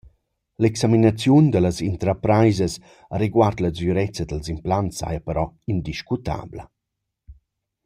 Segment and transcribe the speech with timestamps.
[0.61, 2.73] L’examinaziun da las intrapraisas
[3.15, 6.63] areguard la sgürezza dals implants saja però indiscutabla.